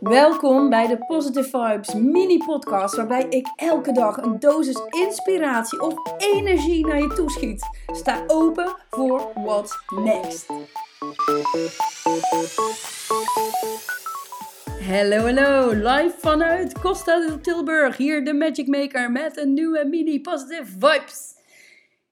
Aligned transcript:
Welkom 0.00 0.70
bij 0.70 0.86
de 0.86 0.98
Positive 1.06 1.48
Vibes 1.48 1.94
mini 1.94 2.38
podcast 2.38 2.96
waarbij 2.96 3.26
ik 3.28 3.46
elke 3.56 3.92
dag 3.92 4.16
een 4.16 4.38
dosis 4.38 4.80
inspiratie 4.90 5.80
of 5.80 5.94
energie 6.18 6.86
naar 6.86 7.00
je 7.00 7.08
toeschiet. 7.08 7.68
Sta 7.86 8.24
open 8.26 8.76
voor 8.90 9.30
what's 9.34 9.78
next. 10.04 10.46
Hallo, 14.88 15.16
hallo, 15.16 15.70
live 15.70 16.14
vanuit 16.18 16.78
Costa 16.80 17.38
Tilburg. 17.42 17.96
Hier 17.96 18.24
de 18.24 18.34
Magic 18.34 18.66
Maker 18.66 19.10
met 19.10 19.38
een 19.38 19.52
nieuwe 19.52 19.84
mini 19.84 20.20
Positive 20.20 20.64
Vibes. 20.64 21.34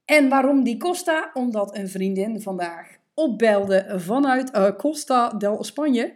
En 0.05 0.29
waarom 0.29 0.65
die 0.65 0.77
Costa? 0.77 1.31
Omdat 1.33 1.77
een 1.77 1.89
vriendin 1.89 2.43
vandaag 2.43 3.03
opbelde 3.15 3.85
vanuit 3.97 4.57
uh, 4.57 4.71
Costa 4.77 5.29
del 5.29 5.65
Spanje. 5.65 6.15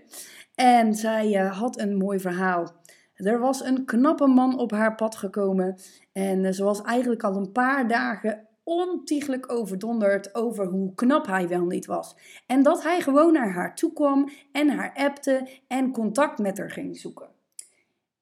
En 0.58 0.94
zij 0.94 1.44
uh, 1.44 1.58
had 1.58 1.78
een 1.78 1.96
mooi 1.96 2.20
verhaal. 2.20 2.72
Er 3.14 3.38
was 3.38 3.64
een 3.64 3.84
knappe 3.84 4.26
man 4.26 4.58
op 4.58 4.70
haar 4.70 4.94
pad 4.94 5.16
gekomen. 5.16 5.78
En 6.12 6.44
uh, 6.44 6.50
ze 6.50 6.64
was 6.64 6.82
eigenlijk 6.82 7.24
al 7.24 7.36
een 7.36 7.52
paar 7.52 7.88
dagen 7.88 8.46
ontiegelijk 8.64 9.52
overdonderd 9.52 10.34
over 10.34 10.66
hoe 10.66 10.94
knap 10.94 11.26
hij 11.26 11.48
wel 11.48 11.64
niet 11.64 11.86
was. 11.86 12.16
En 12.46 12.62
dat 12.62 12.82
hij 12.82 13.00
gewoon 13.00 13.32
naar 13.32 13.52
haar 13.52 13.74
toe 13.74 13.92
kwam 13.92 14.30
en 14.52 14.68
haar 14.68 14.92
appte 14.94 15.48
en 15.66 15.92
contact 15.92 16.38
met 16.38 16.58
haar 16.58 16.70
ging 16.70 16.98
zoeken. 16.98 17.28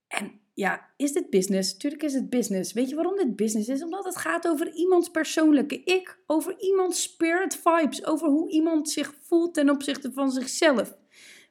En 0.08 0.40
ja, 0.54 0.86
is 0.96 1.12
dit 1.12 1.30
business? 1.30 1.76
Tuurlijk 1.76 2.02
is 2.02 2.14
het 2.14 2.30
business. 2.30 2.72
Weet 2.72 2.88
je 2.88 2.94
waarom 2.94 3.16
dit 3.16 3.36
business 3.36 3.68
is? 3.68 3.82
Omdat 3.82 4.04
het 4.04 4.16
gaat 4.16 4.48
over 4.48 4.72
iemands 4.72 5.10
persoonlijke 5.10 5.82
ik, 5.84 6.18
over 6.26 6.54
iemands 6.58 7.02
spirit 7.02 7.60
vibes, 7.62 8.06
over 8.06 8.28
hoe 8.28 8.50
iemand 8.50 8.90
zich 8.90 9.14
voelt 9.20 9.54
ten 9.54 9.70
opzichte 9.70 10.12
van 10.12 10.30
zichzelf. 10.30 10.96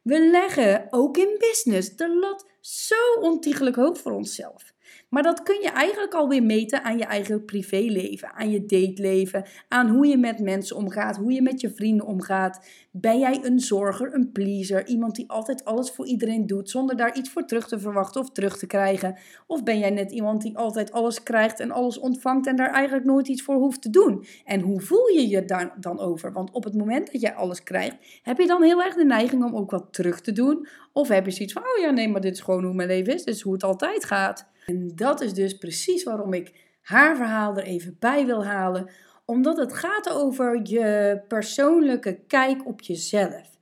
We 0.05 0.30
leggen 0.30 0.88
ook 0.90 1.18
in 1.18 1.36
business 1.40 1.95
de 1.95 2.16
lat 2.20 2.46
zo 2.59 3.20
ontiegelijk 3.22 3.76
hoog 3.76 3.98
voor 3.98 4.12
onszelf. 4.12 4.74
Maar 5.16 5.24
dat 5.24 5.44
kun 5.44 5.62
je 5.62 5.70
eigenlijk 5.70 6.13
alweer 6.13 6.44
meten 6.44 6.84
aan 6.84 6.98
je 6.98 7.05
eigen 7.05 7.46
privéleven, 7.46 8.34
aan 8.34 8.52
je 8.52 8.66
dateleven, 8.66 9.46
aan 9.68 9.90
hoe 9.90 10.07
je 10.07 10.18
met 10.18 10.40
mensen 10.40 10.76
omgaat, 10.76 11.18
hoe 11.18 11.32
je 11.32 11.41
met 11.41 11.62
je 11.62 11.70
vrienden 11.70 12.05
omgaat. 12.05 12.68
Ben 12.91 13.20
jij 13.20 13.40
een 13.44 13.60
zorger, 13.60 14.13
een 14.13 14.32
pleaser, 14.32 14.88
iemand 14.88 15.16
die 15.16 15.30
altijd 15.30 15.66
alles 15.66 15.91
voor 15.91 16.07
iedereen 16.07 16.48
doet 16.48 16.70
zonder 16.70 16.98
daar 16.98 17.18
iets 17.18 17.30
voor 17.30 17.46
terug 17.46 17.68
te 17.68 17.80
verwachten 17.80 18.22
of 18.22 18.32
terug 18.32 18.57
te 18.57 18.68
krijgen? 18.68 19.18
Of 19.48 19.63
ben 19.63 19.80
jij 19.80 19.90
net 19.90 20.12
iemand 20.12 20.41
die 20.41 20.57
altijd 20.57 20.91
alles 20.91 21.24
krijgt 21.24 21.60
en 21.60 21.72
alles 21.72 22.00
ontvangt 22.00 22.48
en 22.48 22.55
daar 22.55 22.72
eigenlijk 22.72 23.05
nooit 23.05 23.27
iets 23.27 23.44
voor 23.44 23.55
hoeft 23.55 23.82
te 23.82 23.90
doen? 23.90 24.26
En 24.46 24.62
hoe 24.62 24.82
voel 24.82 25.07
je 25.07 25.27
je 25.27 25.46
daar 25.46 25.76
dan 25.79 26.00
over? 26.00 26.34
Want 26.34 26.52
op 26.52 26.63
het 26.63 26.76
moment 26.76 27.12
dat 27.12 27.22
jij 27.22 27.34
alles 27.34 27.63
krijgt, 27.63 27.96
heb 28.22 28.38
je 28.38 28.48
dan 28.48 28.63
heel 28.63 28.84
erg 28.84 28.96
de 28.96 29.05
neiging 29.05 29.44
om 29.44 29.55
ook 29.55 29.72
wat 29.72 29.88
terug 29.91 30.22
te 30.22 30.32
doen? 30.32 30.68
Of 30.94 31.07
heb 31.07 31.26
je 31.26 31.32
zoiets 31.32 31.54
van, 31.54 31.62
oh 31.62 31.82
ja, 31.82 31.91
nee, 31.91 32.10
maar 32.10 32.22
dit 32.22 32.34
is 32.34 32.41
gewoon 32.41 32.63
hoe 32.63 32.74
mijn 32.74 32.88
leven 32.88 33.13
is, 33.13 33.24
dit 33.24 33.35
is 33.35 33.41
hoe 33.41 33.54
het 33.54 33.63
altijd 33.63 34.05
gaat. 34.05 34.54
En 34.66 34.91
dat 34.96 35.04
is 35.13 35.34
dus 35.34 35.57
precies 35.57 36.03
waarom 36.03 36.34
ik 36.34 36.53
haar 36.81 37.15
verhaal 37.15 37.57
er 37.57 37.63
even 37.63 37.95
bij 37.99 38.25
wil 38.25 38.45
halen, 38.45 38.89
omdat 39.25 39.57
het 39.57 39.73
gaat 39.73 40.09
over 40.09 40.59
je 40.63 41.21
persoonlijke 41.27 42.20
kijk 42.27 42.67
op 42.67 42.81
jezelf. 42.81 43.55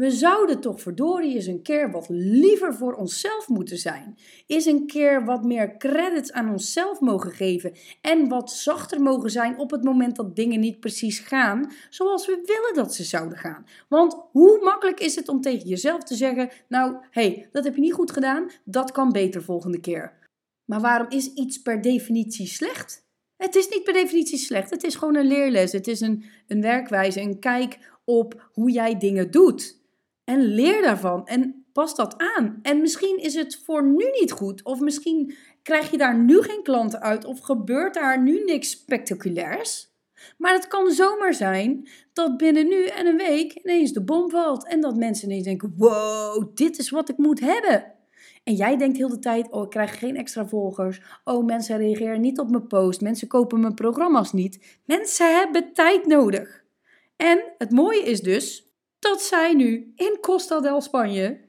We 0.00 0.10
zouden 0.10 0.60
toch 0.60 0.80
verdorie 0.80 1.34
eens 1.34 1.46
een 1.46 1.62
keer 1.62 1.90
wat 1.90 2.06
liever 2.08 2.74
voor 2.74 2.94
onszelf 2.94 3.48
moeten 3.48 3.78
zijn. 3.78 4.18
Eens 4.46 4.64
een 4.64 4.86
keer 4.86 5.24
wat 5.24 5.44
meer 5.44 5.76
credits 5.76 6.32
aan 6.32 6.50
onszelf 6.50 7.00
mogen 7.00 7.30
geven. 7.30 7.72
En 8.00 8.28
wat 8.28 8.50
zachter 8.50 9.02
mogen 9.02 9.30
zijn 9.30 9.58
op 9.58 9.70
het 9.70 9.84
moment 9.84 10.16
dat 10.16 10.36
dingen 10.36 10.60
niet 10.60 10.80
precies 10.80 11.18
gaan 11.18 11.72
zoals 11.90 12.26
we 12.26 12.42
willen 12.44 12.84
dat 12.84 12.94
ze 12.94 13.04
zouden 13.04 13.38
gaan. 13.38 13.66
Want 13.88 14.16
hoe 14.32 14.60
makkelijk 14.62 15.00
is 15.00 15.14
het 15.14 15.28
om 15.28 15.40
tegen 15.40 15.68
jezelf 15.68 16.02
te 16.02 16.14
zeggen: 16.14 16.50
Nou, 16.68 16.96
hé, 17.10 17.22
hey, 17.22 17.48
dat 17.52 17.64
heb 17.64 17.74
je 17.74 17.80
niet 17.80 17.92
goed 17.92 18.10
gedaan, 18.10 18.50
dat 18.64 18.92
kan 18.92 19.12
beter 19.12 19.42
volgende 19.42 19.80
keer. 19.80 20.19
Maar 20.70 20.80
waarom 20.80 21.06
is 21.08 21.32
iets 21.32 21.62
per 21.62 21.80
definitie 21.80 22.46
slecht? 22.46 23.06
Het 23.36 23.54
is 23.54 23.68
niet 23.68 23.84
per 23.84 23.92
definitie 23.92 24.38
slecht. 24.38 24.70
Het 24.70 24.84
is 24.84 24.94
gewoon 24.94 25.16
een 25.16 25.26
leerles. 25.26 25.72
Het 25.72 25.86
is 25.86 26.00
een, 26.00 26.24
een 26.46 26.60
werkwijze, 26.60 27.20
een 27.20 27.38
kijk 27.38 27.78
op 28.04 28.50
hoe 28.52 28.70
jij 28.70 28.98
dingen 28.98 29.30
doet. 29.30 29.80
En 30.24 30.42
leer 30.42 30.82
daarvan 30.82 31.26
en 31.26 31.64
pas 31.72 31.94
dat 31.94 32.14
aan. 32.18 32.58
En 32.62 32.80
misschien 32.80 33.18
is 33.18 33.34
het 33.34 33.62
voor 33.64 33.84
nu 33.84 34.10
niet 34.20 34.32
goed. 34.32 34.62
Of 34.62 34.80
misschien 34.80 35.34
krijg 35.62 35.90
je 35.90 35.96
daar 35.96 36.18
nu 36.18 36.42
geen 36.42 36.62
klanten 36.62 37.00
uit. 37.00 37.24
Of 37.24 37.40
gebeurt 37.40 37.94
daar 37.94 38.22
nu 38.22 38.44
niks 38.44 38.70
spectaculairs. 38.70 39.88
Maar 40.38 40.52
het 40.52 40.68
kan 40.68 40.90
zomaar 40.90 41.34
zijn 41.34 41.88
dat 42.12 42.36
binnen 42.36 42.68
nu 42.68 42.84
en 42.84 43.06
een 43.06 43.16
week 43.16 43.52
ineens 43.52 43.92
de 43.92 44.04
bom 44.04 44.30
valt. 44.30 44.66
En 44.66 44.80
dat 44.80 44.96
mensen 44.96 45.28
ineens 45.28 45.44
denken: 45.44 45.74
wow, 45.76 46.56
dit 46.56 46.78
is 46.78 46.90
wat 46.90 47.08
ik 47.08 47.16
moet 47.16 47.40
hebben. 47.40 47.98
En 48.42 48.54
jij 48.54 48.76
denkt 48.76 48.96
heel 48.96 49.08
de 49.08 49.18
tijd: 49.18 49.50
oh, 49.50 49.62
ik 49.62 49.70
krijg 49.70 49.98
geen 49.98 50.16
extra 50.16 50.46
volgers. 50.46 51.00
Oh, 51.24 51.44
mensen 51.44 51.76
reageren 51.76 52.20
niet 52.20 52.38
op 52.38 52.50
mijn 52.50 52.66
post. 52.66 53.00
Mensen 53.00 53.28
kopen 53.28 53.60
mijn 53.60 53.74
programma's 53.74 54.32
niet. 54.32 54.80
Mensen 54.84 55.36
hebben 55.36 55.72
tijd 55.72 56.06
nodig. 56.06 56.64
En 57.16 57.42
het 57.58 57.70
mooie 57.70 58.02
is 58.02 58.20
dus 58.20 58.74
dat 58.98 59.22
zij 59.22 59.54
nu 59.54 59.92
in 59.96 60.18
Costa 60.20 60.60
del 60.60 60.80
Spanje 60.80 61.48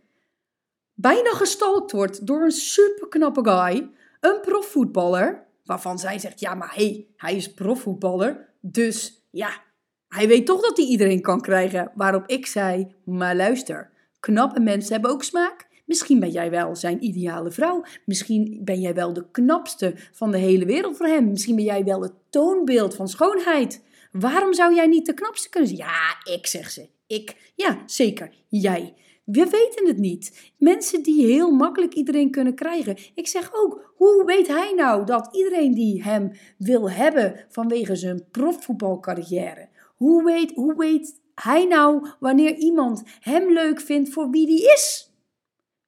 bijna 0.93 1.29
gestalkt 1.29 1.91
wordt 1.91 2.27
door 2.27 2.41
een 2.41 2.51
superknappe 2.51 3.43
guy, 3.43 3.89
een 4.19 4.41
profvoetballer, 4.41 5.47
waarvan 5.65 5.99
zij 5.99 6.19
zegt: 6.19 6.39
ja, 6.39 6.53
maar 6.53 6.73
hé, 6.75 6.85
hey, 6.85 7.07
hij 7.15 7.35
is 7.35 7.53
profvoetballer. 7.53 8.49
Dus 8.61 9.25
ja, 9.31 9.63
hij 10.07 10.27
weet 10.27 10.45
toch 10.45 10.61
dat 10.61 10.77
hij 10.77 10.85
iedereen 10.85 11.21
kan 11.21 11.41
krijgen. 11.41 11.91
Waarop 11.95 12.27
ik 12.27 12.45
zei: 12.45 12.95
maar 13.05 13.35
luister, 13.35 13.91
knappe 14.19 14.59
mensen 14.59 14.93
hebben 14.93 15.11
ook 15.11 15.23
smaak. 15.23 15.69
Misschien 15.91 16.19
ben 16.19 16.31
jij 16.31 16.49
wel 16.49 16.75
zijn 16.75 17.03
ideale 17.03 17.51
vrouw. 17.51 17.83
Misschien 18.05 18.61
ben 18.63 18.79
jij 18.79 18.93
wel 18.93 19.13
de 19.13 19.25
knapste 19.31 19.93
van 20.11 20.31
de 20.31 20.37
hele 20.37 20.65
wereld 20.65 20.97
voor 20.97 21.05
hem. 21.05 21.29
Misschien 21.29 21.55
ben 21.55 21.63
jij 21.63 21.83
wel 21.83 22.01
het 22.01 22.13
toonbeeld 22.29 22.95
van 22.95 23.07
schoonheid. 23.07 23.83
Waarom 24.11 24.53
zou 24.53 24.75
jij 24.75 24.87
niet 24.87 25.05
de 25.05 25.13
knapste 25.13 25.49
kunnen 25.49 25.69
zijn? 25.69 25.81
Ja, 25.81 26.33
ik 26.33 26.47
zeg 26.47 26.69
ze. 26.69 26.87
Ik. 27.07 27.51
Ja, 27.55 27.83
zeker. 27.85 28.31
Jij. 28.47 28.93
We 29.25 29.45
weten 29.49 29.87
het 29.87 29.97
niet. 29.97 30.53
Mensen 30.57 31.03
die 31.03 31.25
heel 31.25 31.51
makkelijk 31.51 31.93
iedereen 31.93 32.31
kunnen 32.31 32.55
krijgen. 32.55 32.97
Ik 33.15 33.27
zeg 33.27 33.49
ook, 33.53 33.93
hoe 33.95 34.25
weet 34.25 34.47
hij 34.47 34.73
nou 34.75 35.05
dat 35.05 35.35
iedereen 35.35 35.73
die 35.73 36.03
hem 36.03 36.31
wil 36.57 36.91
hebben 36.91 37.45
vanwege 37.49 37.95
zijn 37.95 38.23
profvoetbalcarrière? 38.31 39.69
Hoe 39.95 40.23
weet, 40.23 40.51
hoe 40.51 40.75
weet 40.75 41.19
hij 41.35 41.65
nou 41.65 42.07
wanneer 42.19 42.55
iemand 42.55 43.03
hem 43.19 43.51
leuk 43.51 43.81
vindt 43.81 44.09
voor 44.09 44.29
wie 44.29 44.45
die 44.45 44.71
is? 44.73 45.10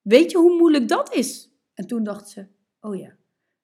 Weet 0.04 0.30
je 0.30 0.38
hoe 0.38 0.56
moeilijk 0.58 0.88
dat 0.88 1.14
is? 1.14 1.50
En 1.74 1.86
toen 1.86 2.02
dacht 2.02 2.28
ze: 2.28 2.46
Oh 2.80 2.96
ja, 2.96 3.16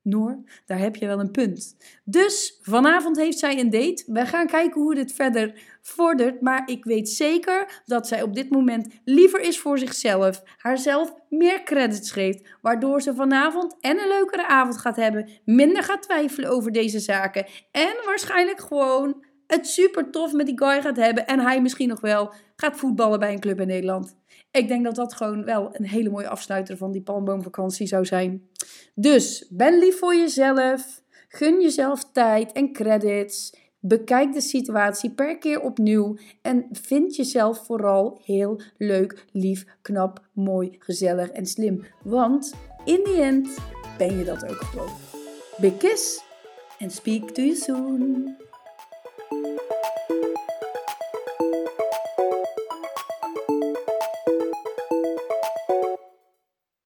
Noor, 0.03 0.39
daar 0.67 0.79
heb 0.79 0.97
je 0.97 1.07
wel 1.07 1.21
een 1.21 1.31
punt. 1.31 1.77
Dus 2.05 2.59
vanavond 2.63 3.17
heeft 3.17 3.39
zij 3.39 3.59
een 3.59 3.71
date. 3.71 4.05
We 4.07 4.27
gaan 4.27 4.47
kijken 4.47 4.81
hoe 4.81 4.95
dit 4.95 5.13
verder 5.13 5.63
vordert. 5.83 6.41
Maar 6.41 6.63
ik 6.67 6.85
weet 6.85 7.09
zeker 7.09 7.83
dat 7.85 8.09
zij 8.09 8.23
op 8.23 8.35
dit 8.35 8.51
moment 8.51 8.87
liever 9.05 9.41
is 9.41 9.59
voor 9.59 9.79
zichzelf. 9.79 10.43
Haarzelf 10.57 11.15
meer 11.29 11.63
credits 11.63 12.11
geeft. 12.11 12.49
Waardoor 12.61 13.03
ze 13.03 13.15
vanavond 13.15 13.77
en 13.81 14.01
een 14.01 14.09
leukere 14.09 14.47
avond 14.47 14.79
gaat 14.79 14.97
hebben. 14.97 15.29
Minder 15.45 15.83
gaat 15.83 16.03
twijfelen 16.03 16.51
over 16.51 16.73
deze 16.73 16.99
zaken. 16.99 17.47
En 17.71 17.95
waarschijnlijk 18.05 18.61
gewoon 18.61 19.25
het 19.51 19.67
super 19.67 20.11
tof 20.11 20.33
met 20.33 20.47
die 20.47 20.59
guy 20.59 20.81
gaat 20.83 20.97
hebben. 20.97 21.27
En 21.27 21.41
hij 21.41 21.63
misschien 21.63 21.89
nog 21.89 22.01
wel 22.01 22.33
gaat 22.57 22.77
voetballen 22.77 23.19
bij 23.19 23.33
een 23.33 23.41
club 23.41 23.61
in 23.61 23.67
Nederland. 23.67 24.17
Ik 24.51 24.69
denk 24.69 24.85
dat 24.85 24.95
dat 24.95 25.15
gewoon 25.15 25.45
wel 25.45 25.69
een 25.73 25.87
hele 25.87 26.11
mooie 26.11 26.29
afsluiter 26.29 26.77
van 26.77 26.93
die 26.93 27.03
palmboomvakantie 27.03 27.87
zou 27.87 28.05
zijn. 28.05 28.49
Dus 28.95 29.47
ben 29.51 29.79
lief 29.79 29.99
voor 29.99 30.15
jezelf. 30.15 31.03
Gun 31.29 31.61
jezelf 31.61 32.11
tijd 32.13 32.53
en 32.53 32.73
credits. 32.73 33.55
Bekijk 33.81 34.33
de 34.33 34.41
situatie 34.41 35.11
per 35.11 35.39
keer 35.39 35.61
opnieuw 35.61 36.17
en 36.43 36.67
vind 36.73 37.17
jezelf 37.17 37.65
vooral 37.65 38.21
heel 38.25 38.61
leuk, 38.77 39.25
lief, 39.33 39.65
knap, 39.83 40.27
mooi, 40.33 40.77
gezellig 40.79 41.31
en 41.31 41.47
slim. 41.47 41.85
Want 42.03 42.55
in 42.85 43.01
the 43.05 43.23
end 43.23 43.57
ben 43.99 44.19
je 44.19 44.25
dat 44.25 44.49
ook 44.49 44.61
gewoon. 44.61 44.91
Big 45.61 45.77
kiss 45.77 46.23
and 46.79 46.93
speak 46.93 47.31
to 47.31 47.43
you 47.43 47.55
soon. 47.55 48.37